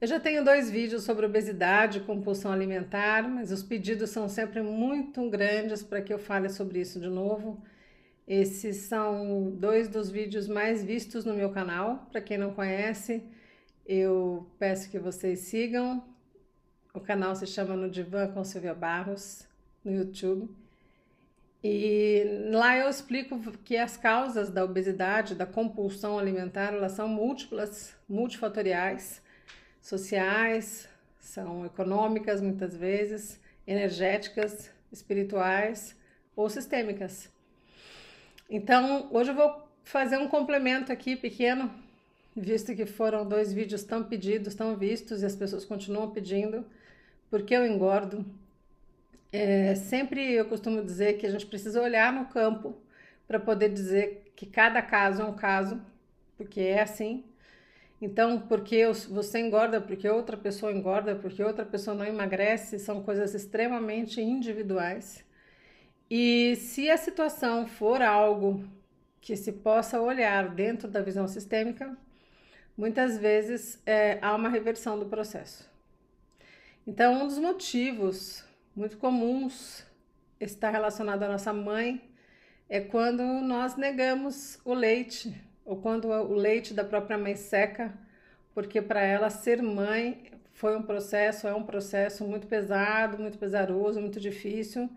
Eu 0.00 0.08
já 0.08 0.18
tenho 0.18 0.44
dois 0.44 0.70
vídeos 0.70 1.04
sobre 1.04 1.24
obesidade 1.24 1.98
e 1.98 2.00
compulsão 2.02 2.52
alimentar, 2.52 3.28
mas 3.28 3.52
os 3.52 3.62
pedidos 3.62 4.10
são 4.10 4.28
sempre 4.28 4.60
muito 4.60 5.30
grandes 5.30 5.82
para 5.82 6.02
que 6.02 6.12
eu 6.12 6.18
fale 6.18 6.48
sobre 6.48 6.80
isso 6.80 7.00
de 7.00 7.08
novo. 7.08 7.62
Esses 8.26 8.76
são 8.76 9.50
dois 9.52 9.88
dos 9.88 10.10
vídeos 10.10 10.48
mais 10.48 10.82
vistos 10.82 11.24
no 11.24 11.34
meu 11.34 11.50
canal. 11.50 12.08
Para 12.10 12.20
quem 12.20 12.36
não 12.36 12.52
conhece, 12.52 13.22
eu 13.86 14.50
peço 14.58 14.90
que 14.90 14.98
vocês 14.98 15.40
sigam. 15.40 16.02
O 16.92 17.00
canal 17.00 17.34
se 17.36 17.46
chama 17.46 17.76
No 17.76 17.90
Divã 17.90 18.26
com 18.28 18.44
Silvia 18.44 18.74
Barros, 18.74 19.46
no 19.84 19.92
YouTube. 19.92 20.48
E 21.62 22.50
lá 22.50 22.76
eu 22.76 22.88
explico 22.88 23.40
que 23.64 23.76
as 23.76 23.96
causas 23.96 24.50
da 24.50 24.64
obesidade, 24.64 25.34
da 25.34 25.46
compulsão 25.46 26.18
alimentar, 26.18 26.74
elas 26.74 26.92
são 26.92 27.08
múltiplas, 27.08 27.96
multifatoriais, 28.08 29.22
sociais, 29.84 30.88
são 31.20 31.66
econômicas 31.66 32.40
muitas 32.40 32.74
vezes, 32.74 33.38
energéticas, 33.66 34.70
espirituais 34.90 35.94
ou 36.34 36.48
sistêmicas. 36.48 37.30
Então, 38.48 39.08
hoje 39.12 39.30
eu 39.30 39.34
vou 39.34 39.62
fazer 39.82 40.16
um 40.16 40.26
complemento 40.26 40.90
aqui 40.90 41.14
pequeno, 41.14 41.70
visto 42.34 42.74
que 42.74 42.86
foram 42.86 43.28
dois 43.28 43.52
vídeos 43.52 43.84
tão 43.84 44.02
pedidos, 44.02 44.54
tão 44.54 44.74
vistos 44.74 45.20
e 45.20 45.26
as 45.26 45.36
pessoas 45.36 45.66
continuam 45.66 46.10
pedindo, 46.10 46.64
porque 47.30 47.54
eu 47.54 47.66
engordo. 47.66 48.24
É, 49.30 49.74
sempre 49.74 50.32
eu 50.32 50.46
costumo 50.46 50.82
dizer 50.82 51.18
que 51.18 51.26
a 51.26 51.30
gente 51.30 51.44
precisa 51.44 51.82
olhar 51.82 52.10
no 52.10 52.24
campo 52.26 52.74
para 53.28 53.38
poder 53.38 53.68
dizer 53.68 54.32
que 54.34 54.46
cada 54.46 54.80
caso 54.80 55.20
é 55.20 55.24
um 55.26 55.34
caso, 55.34 55.78
porque 56.38 56.60
é 56.60 56.80
assim. 56.80 57.22
Então, 58.04 58.38
porque 58.38 58.84
você 59.08 59.38
engorda, 59.38 59.80
porque 59.80 60.06
outra 60.06 60.36
pessoa 60.36 60.70
engorda, 60.70 61.16
porque 61.16 61.42
outra 61.42 61.64
pessoa 61.64 61.96
não 61.96 62.04
emagrece, 62.04 62.78
são 62.78 63.02
coisas 63.02 63.34
extremamente 63.34 64.20
individuais. 64.20 65.24
E 66.10 66.54
se 66.56 66.90
a 66.90 66.98
situação 66.98 67.66
for 67.66 68.02
algo 68.02 68.62
que 69.22 69.34
se 69.34 69.52
possa 69.52 70.02
olhar 70.02 70.54
dentro 70.54 70.86
da 70.86 71.00
visão 71.00 71.26
sistêmica, 71.26 71.96
muitas 72.76 73.16
vezes 73.16 73.80
é, 73.86 74.18
há 74.20 74.34
uma 74.34 74.50
reversão 74.50 74.98
do 74.98 75.06
processo. 75.06 75.66
Então, 76.86 77.22
um 77.22 77.26
dos 77.26 77.38
motivos 77.38 78.44
muito 78.76 78.98
comuns 78.98 79.82
está 80.38 80.68
relacionado 80.68 81.22
à 81.22 81.28
nossa 81.28 81.54
mãe 81.54 82.02
é 82.68 82.82
quando 82.82 83.22
nós 83.22 83.76
negamos 83.76 84.60
o 84.62 84.74
leite 84.74 85.34
ou 85.64 85.76
quando 85.76 86.08
o 86.08 86.34
leite 86.34 86.74
da 86.74 86.84
própria 86.84 87.18
mãe 87.18 87.34
seca, 87.34 87.92
porque 88.54 88.80
para 88.82 89.02
ela 89.02 89.30
ser 89.30 89.62
mãe 89.62 90.30
foi 90.52 90.76
um 90.76 90.82
processo, 90.82 91.48
é 91.48 91.54
um 91.54 91.64
processo 91.64 92.24
muito 92.24 92.46
pesado, 92.46 93.18
muito 93.18 93.38
pesaroso, 93.38 94.00
muito 94.00 94.20
difícil 94.20 94.88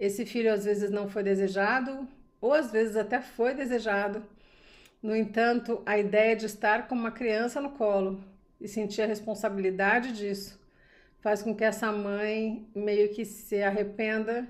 esse 0.00 0.24
filho 0.24 0.50
às 0.50 0.64
vezes 0.64 0.90
não 0.90 1.10
foi 1.10 1.22
desejado, 1.22 2.08
ou 2.40 2.54
às 2.54 2.72
vezes 2.72 2.96
até 2.96 3.20
foi 3.20 3.52
desejado. 3.54 4.24
No 5.02 5.14
entanto, 5.14 5.82
a 5.84 5.98
ideia 5.98 6.34
de 6.34 6.46
estar 6.46 6.88
com 6.88 6.94
uma 6.94 7.10
criança 7.10 7.60
no 7.60 7.72
colo 7.72 8.24
e 8.58 8.66
sentir 8.66 9.02
a 9.02 9.06
responsabilidade 9.06 10.12
disso 10.12 10.58
faz 11.20 11.42
com 11.42 11.54
que 11.54 11.64
essa 11.64 11.92
mãe 11.92 12.66
meio 12.74 13.10
que 13.10 13.26
se 13.26 13.62
arrependa 13.62 14.48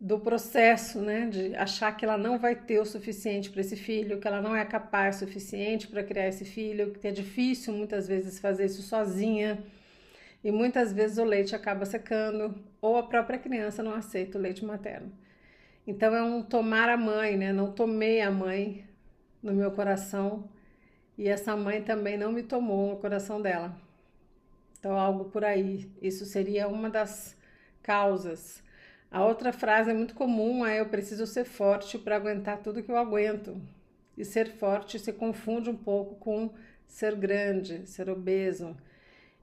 do 0.00 0.18
processo, 0.20 1.00
né, 1.00 1.26
de 1.26 1.56
achar 1.56 1.96
que 1.96 2.04
ela 2.04 2.16
não 2.16 2.38
vai 2.38 2.54
ter 2.54 2.78
o 2.78 2.84
suficiente 2.84 3.50
para 3.50 3.60
esse 3.60 3.76
filho, 3.76 4.20
que 4.20 4.28
ela 4.28 4.40
não 4.40 4.54
é 4.54 4.64
capaz 4.64 5.16
o 5.16 5.18
suficiente 5.20 5.88
para 5.88 6.04
criar 6.04 6.28
esse 6.28 6.44
filho, 6.44 6.92
que 6.92 7.08
é 7.08 7.10
difícil 7.10 7.74
muitas 7.74 8.06
vezes 8.06 8.38
fazer 8.38 8.66
isso 8.66 8.82
sozinha 8.82 9.58
e 10.42 10.52
muitas 10.52 10.92
vezes 10.92 11.18
o 11.18 11.24
leite 11.24 11.54
acaba 11.54 11.84
secando 11.84 12.54
ou 12.80 12.96
a 12.96 13.02
própria 13.02 13.38
criança 13.38 13.82
não 13.82 13.92
aceita 13.92 14.38
o 14.38 14.40
leite 14.40 14.64
materno. 14.64 15.12
Então 15.86 16.14
é 16.14 16.22
um 16.22 16.42
tomar 16.42 16.88
a 16.88 16.96
mãe, 16.96 17.36
né? 17.36 17.52
Não 17.52 17.72
tomei 17.72 18.20
a 18.20 18.30
mãe 18.30 18.84
no 19.42 19.52
meu 19.52 19.70
coração 19.72 20.48
e 21.16 21.28
essa 21.28 21.56
mãe 21.56 21.82
também 21.82 22.16
não 22.16 22.30
me 22.30 22.42
tomou 22.42 22.90
no 22.90 22.96
coração 22.98 23.42
dela. 23.42 23.74
Então 24.78 24.96
algo 24.96 25.24
por 25.26 25.44
aí. 25.44 25.90
Isso 26.00 26.24
seria 26.24 26.68
uma 26.68 26.88
das 26.88 27.36
causas. 27.82 28.62
A 29.10 29.24
outra 29.24 29.52
frase 29.52 29.90
é 29.90 29.94
muito 29.94 30.14
comum 30.14 30.66
é 30.66 30.80
eu 30.80 30.86
preciso 30.86 31.26
ser 31.26 31.44
forte 31.44 31.98
para 31.98 32.16
aguentar 32.16 32.58
tudo 32.58 32.82
que 32.82 32.90
eu 32.90 32.96
aguento. 32.96 33.60
E 34.16 34.24
ser 34.24 34.52
forte 34.52 34.98
se 34.98 35.12
confunde 35.12 35.70
um 35.70 35.76
pouco 35.76 36.16
com 36.16 36.52
ser 36.86 37.14
grande, 37.14 37.86
ser 37.86 38.10
obeso. 38.10 38.76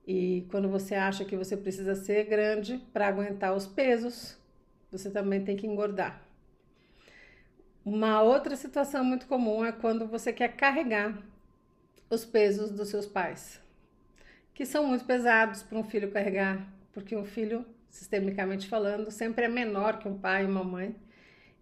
E 0.05 0.45
quando 0.51 0.69
você 0.69 0.93
acha 0.93 1.25
que 1.25 1.35
você 1.35 1.57
precisa 1.57 1.95
ser 1.95 2.25
grande 2.25 2.77
para 2.93 3.07
aguentar 3.07 3.55
os 3.55 3.65
pesos, 3.65 4.37
você 4.91 5.09
também 5.09 5.43
tem 5.43 5.55
que 5.55 5.65
engordar. 5.65 6.21
Uma 7.83 8.21
outra 8.21 8.55
situação 8.55 9.03
muito 9.03 9.27
comum 9.27 9.63
é 9.63 9.71
quando 9.71 10.07
você 10.07 10.33
quer 10.33 10.55
carregar 10.55 11.17
os 12.09 12.25
pesos 12.25 12.71
dos 12.71 12.89
seus 12.89 13.05
pais, 13.05 13.59
que 14.53 14.65
são 14.65 14.87
muito 14.87 15.05
pesados 15.05 15.63
para 15.63 15.77
um 15.77 15.83
filho 15.83 16.11
carregar, 16.11 16.67
porque 16.91 17.15
um 17.15 17.25
filho, 17.25 17.65
sistemicamente 17.95 18.67
falando, 18.67 19.09
sempre 19.09 19.45
é 19.45 19.47
menor 19.47 19.99
que 19.99 20.07
um 20.07 20.17
pai 20.17 20.43
e 20.43 20.47
uma 20.47 20.65
mãe, 20.65 20.93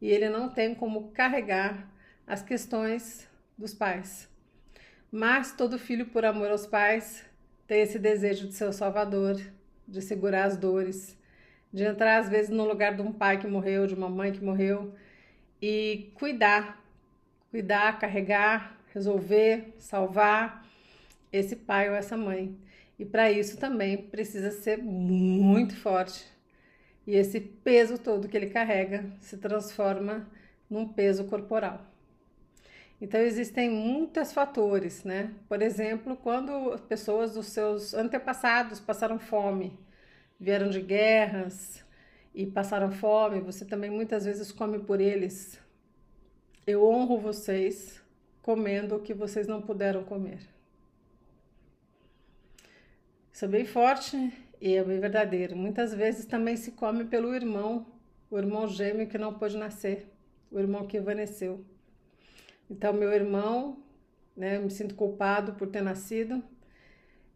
e 0.02 0.10
ele 0.10 0.30
não 0.30 0.50
tem 0.50 0.74
como 0.74 1.12
carregar 1.12 1.88
as 2.26 2.42
questões 2.42 3.30
dos 3.56 3.74
pais. 3.74 4.28
Mas 5.12 5.52
todo 5.52 5.78
filho, 5.78 6.08
por 6.08 6.26
amor 6.26 6.50
aos 6.50 6.66
pais, 6.66 7.24
ter 7.68 7.78
esse 7.78 8.00
desejo 8.00 8.48
de 8.48 8.56
ser 8.56 8.66
o 8.66 8.74
salvador, 8.74 9.40
de 9.88 10.02
segurar 10.02 10.46
as 10.46 10.58
dores, 10.58 11.16
de 11.72 11.84
entrar 11.84 12.18
às 12.18 12.28
vezes 12.28 12.50
no 12.50 12.66
lugar 12.66 12.96
de 12.96 13.04
um 13.04 13.14
pai 13.14 13.40
que 13.40 13.46
morreu, 13.46 13.86
de 13.86 13.94
uma 13.94 14.10
mãe 14.10 14.32
que 14.32 14.44
morreu 14.44 14.96
e 15.62 16.12
cuidar, 16.16 16.84
cuidar, 17.52 18.00
carregar, 18.00 18.76
resolver, 18.92 19.72
salvar 19.78 20.66
esse 21.32 21.56
pai 21.56 21.90
ou 21.90 21.96
essa 21.96 22.18
mãe. 22.18 22.58
E 23.04 23.06
para 23.06 23.30
isso 23.30 23.58
também 23.58 23.98
precisa 23.98 24.50
ser 24.50 24.78
muito 24.78 25.76
forte. 25.76 26.26
E 27.06 27.18
esse 27.18 27.38
peso 27.38 27.98
todo 27.98 28.30
que 28.30 28.38
ele 28.38 28.50
carrega 28.50 29.12
se 29.20 29.36
transforma 29.36 30.26
num 30.70 30.88
peso 30.88 31.26
corporal. 31.26 31.86
Então 33.02 33.20
existem 33.20 33.70
muitos 33.70 34.32
fatores, 34.32 35.04
né? 35.04 35.34
Por 35.50 35.62
exemplo, 35.62 36.16
quando 36.16 36.80
pessoas 36.88 37.34
dos 37.34 37.48
seus 37.48 37.94
antepassados 37.94 38.80
passaram 38.80 39.20
fome, 39.20 39.78
vieram 40.40 40.70
de 40.70 40.80
guerras 40.80 41.86
e 42.34 42.46
passaram 42.46 42.90
fome, 42.90 43.42
você 43.42 43.66
também 43.66 43.92
muitas 43.92 44.24
vezes 44.24 44.50
come 44.50 44.80
por 44.80 45.02
eles. 45.02 45.60
Eu 46.66 46.88
honro 46.88 47.20
vocês 47.20 48.02
comendo 48.42 48.96
o 48.96 49.02
que 49.02 49.14
vocês 49.14 49.46
não 49.46 49.62
puderam 49.62 50.06
comer. 50.06 50.40
Isso 53.34 53.46
é 53.46 53.48
bem 53.48 53.66
forte 53.66 54.32
e 54.62 54.76
é 54.76 54.84
bem 54.84 55.00
verdadeiro. 55.00 55.56
Muitas 55.56 55.92
vezes 55.92 56.24
também 56.24 56.56
se 56.56 56.74
come 56.74 57.04
pelo 57.06 57.34
irmão, 57.34 57.88
o 58.30 58.38
irmão 58.38 58.68
gêmeo 58.68 59.08
que 59.08 59.18
não 59.18 59.34
pôde 59.34 59.58
nascer, 59.58 60.08
o 60.52 60.60
irmão 60.60 60.86
que 60.86 60.98
envelheceu. 60.98 61.66
Então, 62.70 62.94
meu 62.94 63.12
irmão, 63.12 63.84
né, 64.38 64.58
eu 64.58 64.62
me 64.62 64.70
sinto 64.70 64.94
culpado 64.94 65.54
por 65.54 65.68
ter 65.68 65.82
nascido 65.82 66.44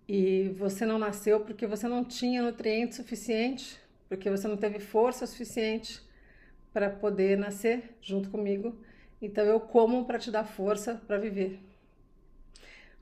e 0.08 0.50
você 0.50 0.86
não 0.86 1.00
nasceu 1.00 1.40
porque 1.40 1.66
você 1.66 1.88
não 1.88 2.06
tinha 2.06 2.44
nutriente 2.44 2.94
suficiente, 2.94 3.80
porque 4.08 4.30
você 4.30 4.48
não 4.48 4.56
teve 4.56 4.80
força 4.80 5.26
suficiente 5.26 6.00
para 6.72 6.92
poder 6.92 7.40
nascer 7.40 7.98
junto 8.04 8.30
comigo. 8.30 8.80
Então, 9.20 9.44
eu 9.44 9.60
como 9.60 10.06
para 10.06 10.20
te 10.20 10.30
dar 10.30 10.44
força 10.44 11.02
para 11.08 11.18
viver. 11.18 11.60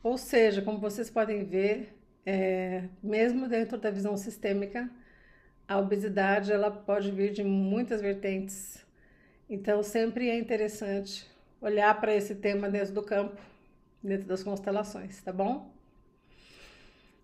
Ou 0.02 0.18
seja, 0.18 0.62
como 0.62 0.80
vocês 0.80 1.10
podem 1.10 1.44
ver, 1.44 1.94
é, 2.26 2.84
mesmo 3.04 3.48
dentro 3.48 3.78
da 3.78 3.92
visão 3.92 4.18
sistêmica, 4.18 4.90
a 5.68 5.78
obesidade 5.78 6.52
ela 6.52 6.72
pode 6.72 7.12
vir 7.12 7.32
de 7.32 7.44
muitas 7.44 8.02
vertentes. 8.02 8.86
Então, 9.50 9.84
sempre 9.84 10.30
é 10.30 10.38
interessante 10.38 11.28
olhar 11.62 12.00
para 12.00 12.14
esse 12.16 12.36
tema 12.36 12.70
dentro 12.70 12.94
do 12.94 13.04
campo, 13.04 13.40
dentro 14.02 14.28
das 14.28 14.44
constelações, 14.44 15.22
tá 15.22 15.32
bom? 15.32 15.72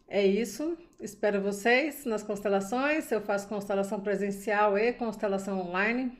É 0.07 0.25
isso. 0.25 0.77
Espero 0.99 1.41
vocês 1.41 2.05
nas 2.05 2.21
constelações. 2.21 3.11
Eu 3.11 3.21
faço 3.21 3.47
constelação 3.47 4.01
presencial 4.01 4.77
e 4.77 4.91
constelação 4.93 5.59
online. 5.61 6.11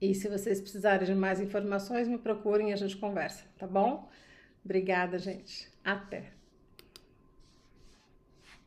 E 0.00 0.14
se 0.14 0.28
vocês 0.28 0.60
precisarem 0.60 1.06
de 1.06 1.14
mais 1.14 1.40
informações, 1.40 2.08
me 2.08 2.18
procurem 2.18 2.70
e 2.70 2.72
a 2.72 2.76
gente 2.76 2.96
conversa, 2.96 3.44
tá 3.56 3.68
bom? 3.68 4.10
Obrigada, 4.64 5.16
gente. 5.16 5.70
Até. 5.84 6.41